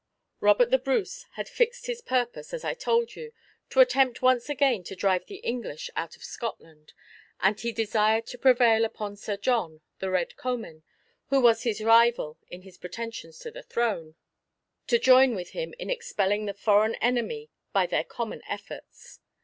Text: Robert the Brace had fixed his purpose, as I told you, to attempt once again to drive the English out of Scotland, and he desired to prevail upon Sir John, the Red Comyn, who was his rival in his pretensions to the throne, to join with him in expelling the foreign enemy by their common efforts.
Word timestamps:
Robert 0.39 0.71
the 0.71 0.79
Brace 0.79 1.27
had 1.33 1.47
fixed 1.47 1.85
his 1.85 2.01
purpose, 2.01 2.55
as 2.55 2.65
I 2.65 2.73
told 2.73 3.15
you, 3.15 3.33
to 3.69 3.81
attempt 3.81 4.19
once 4.23 4.49
again 4.49 4.83
to 4.85 4.95
drive 4.95 5.27
the 5.27 5.35
English 5.45 5.91
out 5.95 6.15
of 6.15 6.23
Scotland, 6.23 6.93
and 7.39 7.59
he 7.59 7.71
desired 7.71 8.25
to 8.25 8.39
prevail 8.39 8.83
upon 8.83 9.15
Sir 9.15 9.37
John, 9.37 9.81
the 9.99 10.09
Red 10.09 10.35
Comyn, 10.37 10.81
who 11.29 11.39
was 11.39 11.61
his 11.61 11.81
rival 11.81 12.39
in 12.47 12.63
his 12.63 12.79
pretensions 12.79 13.37
to 13.41 13.51
the 13.51 13.61
throne, 13.61 14.15
to 14.87 14.97
join 14.97 15.35
with 15.35 15.51
him 15.51 15.75
in 15.77 15.91
expelling 15.91 16.47
the 16.47 16.55
foreign 16.55 16.95
enemy 16.95 17.51
by 17.71 17.85
their 17.85 18.03
common 18.03 18.41
efforts. 18.49 19.19